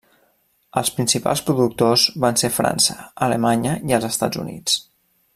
[0.79, 2.95] Els principals productors van ser França,
[3.29, 4.79] Alemanya i els Estats Units.